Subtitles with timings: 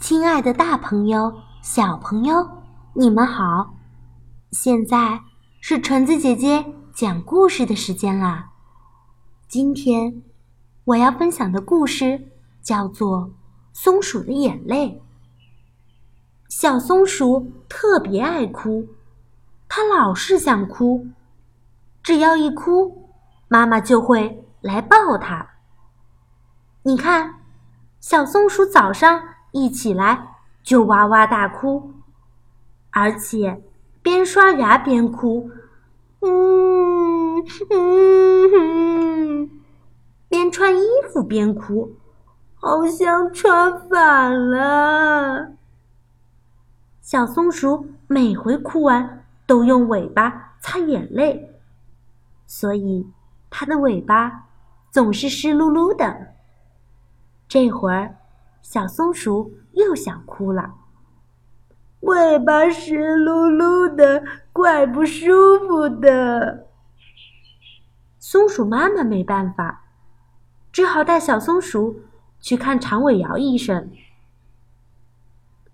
[0.00, 2.62] 亲爱的，大朋友、小朋友，
[2.94, 3.74] 你们好！
[4.50, 5.20] 现在
[5.60, 8.50] 是橙子姐姐讲故事的时间啦。
[9.46, 10.22] 今天
[10.84, 12.32] 我要分享的故事
[12.62, 13.26] 叫做
[13.74, 14.88] 《松鼠的眼泪》。
[16.48, 18.88] 小松鼠特别爱哭，
[19.68, 21.08] 它老是想哭，
[22.02, 23.10] 只要一哭，
[23.48, 25.46] 妈妈就会来抱它。
[26.84, 27.34] 你看，
[28.00, 29.22] 小松鼠早上。
[29.52, 31.92] 一起来就哇哇大哭，
[32.90, 33.62] 而且
[34.02, 35.50] 边刷牙边哭，
[36.20, 39.50] 嗯嗯，
[40.28, 41.96] 边穿衣服边哭，
[42.54, 45.52] 好像穿反了。
[47.00, 51.58] 小松鼠每回哭完都用尾巴擦眼泪，
[52.46, 53.10] 所以
[53.50, 54.46] 它的尾巴
[54.90, 56.34] 总是湿漉漉的。
[57.48, 58.14] 这会儿。
[58.62, 60.74] 小松鼠又想哭了，
[62.00, 66.66] 尾巴湿漉漉的，怪不舒服的。
[68.18, 69.84] 松鼠妈妈没办法，
[70.70, 72.02] 只好带小松鼠
[72.38, 73.90] 去看长尾摇医生。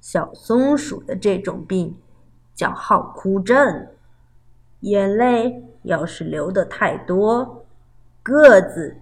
[0.00, 1.96] 小松鼠的这种病
[2.54, 3.88] 叫好哭症，
[4.80, 7.66] 眼泪要是流的太多，
[8.22, 8.96] 个子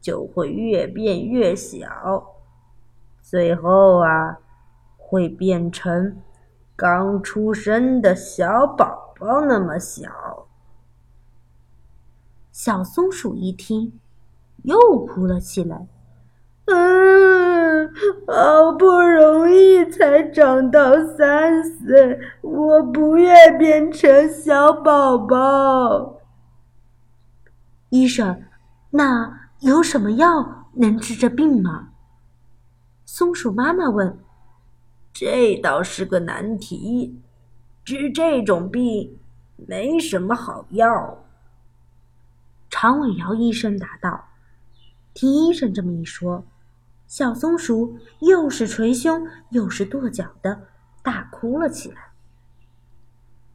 [0.00, 2.36] 就会越变越小。
[3.22, 4.38] 最后啊，
[4.96, 6.16] 会变成
[6.74, 10.10] 刚出生的小宝宝那么小。
[12.50, 13.98] 小松鼠一听，
[14.64, 15.86] 又哭了起来。
[16.66, 17.88] 嗯，
[18.26, 26.20] 好不容易才长到三岁，我不愿变成小宝宝。
[27.88, 28.42] 医生，
[28.90, 31.88] 那有什么药能治这病吗？
[33.12, 34.16] 松鼠妈妈问
[35.12, 37.20] ：“这倒是个难题，
[37.84, 39.18] 治这种病
[39.56, 41.24] 没什么好药。”
[42.70, 44.28] 长尾摇医生答道。
[45.12, 46.44] 听医生这么一说，
[47.08, 50.68] 小松鼠又是捶胸又是跺脚的，
[51.02, 52.12] 大哭了起来。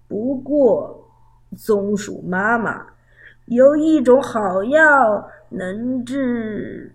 [0.09, 1.07] 不过，
[1.55, 2.87] 松鼠妈妈
[3.45, 6.93] 有一种好药能治。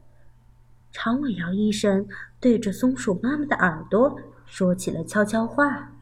[0.93, 2.09] 长尾摇医生
[2.41, 5.93] 对着松鼠妈妈的耳朵说起了悄悄话。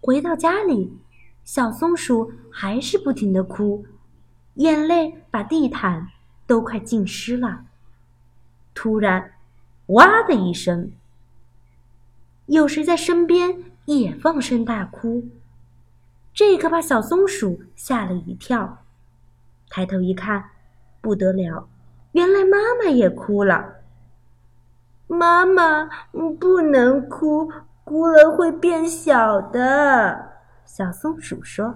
[0.00, 0.98] 回到家里，
[1.44, 3.86] 小松鼠还是不停的哭，
[4.54, 6.08] 眼泪把地毯
[6.46, 7.64] 都快浸湿了。
[8.74, 9.34] 突然，
[9.86, 10.92] 哇的一声，
[12.46, 15.28] 有谁在身边也放声大哭？
[16.32, 18.84] 这可把小松鼠吓了一跳。
[19.68, 20.50] 抬头一看，
[21.00, 21.68] 不得了！
[22.12, 23.76] 原来妈妈也哭了。
[25.06, 25.88] 妈妈，
[26.38, 27.50] 不能哭，
[27.84, 30.32] 哭了会变小的。
[30.64, 31.74] 小松鼠说。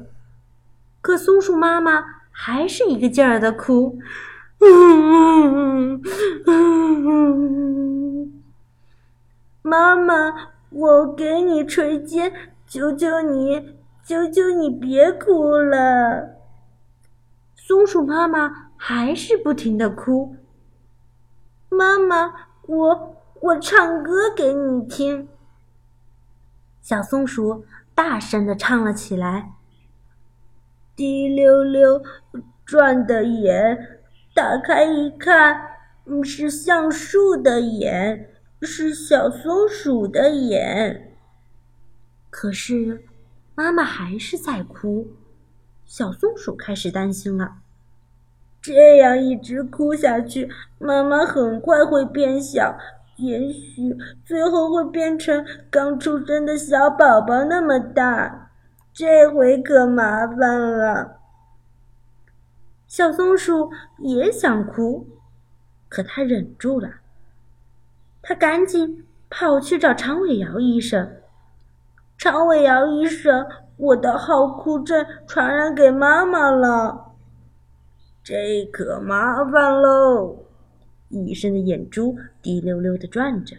[1.01, 3.99] 可松鼠妈妈还是一个劲儿的哭。
[9.63, 10.33] 妈妈，
[10.71, 12.33] 我给你捶肩，
[12.67, 16.37] 求求你，求求你别哭了。
[17.55, 18.64] 松鼠妈妈。
[18.87, 20.37] 还是不停的哭。
[21.71, 25.27] 妈妈，我我唱歌给你听。
[26.83, 27.65] 小松鼠
[27.95, 29.55] 大声的唱了起来。
[30.95, 32.03] 滴溜溜
[32.67, 34.03] 转的眼，
[34.35, 35.79] 打开一看，
[36.23, 41.17] 是橡树的眼，是小松鼠的眼。
[42.29, 43.07] 可是，
[43.55, 45.09] 妈妈还是在哭。
[45.87, 47.64] 小松鼠开始担心了。
[48.65, 50.49] 这样一直哭下去，
[50.79, 52.79] 妈妈很快会变小，
[53.17, 53.95] 也许
[54.25, 58.49] 最后会变成刚出生的小宝宝那么大。
[58.95, 61.19] 这回可麻烦了。
[62.87, 65.09] 小松鼠也想哭，
[65.91, 66.89] 可它忍住了。
[68.23, 71.17] 它赶紧跑去找长尾摇医生。
[72.17, 73.47] 长尾摇医生，
[73.77, 77.14] 我的好哭症传染给妈妈了。
[78.25, 80.47] 这可麻烦喽！
[81.11, 83.55] 医生的眼珠滴溜溜的转着。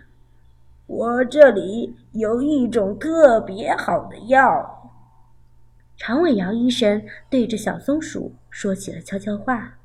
[0.87, 4.91] 我这里有一种特别好的药。
[5.95, 9.77] 长尾摇医生对着小松鼠说起了悄悄话。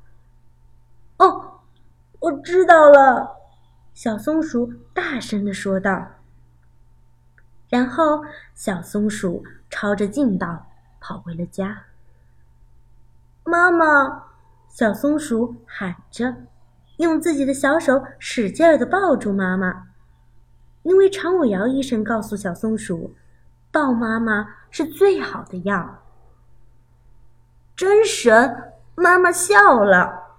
[1.17, 1.59] 哦，
[2.19, 3.35] 我知道了，
[3.93, 6.07] 小松鼠大声的说道。
[7.69, 8.23] 然后，
[8.55, 10.65] 小松鼠抄着近道
[10.99, 11.83] 跑回了家。
[13.43, 14.30] 妈妈。
[14.71, 16.33] 小松鼠喊着，
[16.97, 19.89] 用自己的小手使劲儿的抱住妈妈。
[20.83, 23.13] 因为长尾摇医生告诉小松鼠，
[23.69, 26.03] 抱妈妈是最好的药。
[27.75, 28.73] 真神！
[28.95, 30.37] 妈妈笑了。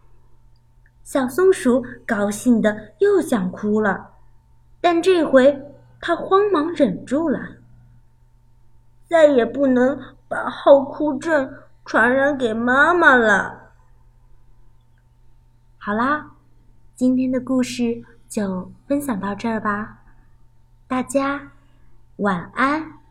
[1.05, 4.13] 小松鼠高兴的又想哭了，
[4.81, 7.39] 但这回它慌忙忍住了。
[9.07, 11.53] 再也不能把好哭症
[11.85, 13.62] 传染给妈妈了。
[15.85, 16.31] 好啦，
[16.95, 19.99] 今天的故事就分享到这儿吧，
[20.87, 21.51] 大家
[22.19, 23.02] 晚安。